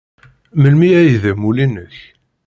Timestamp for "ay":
0.99-1.11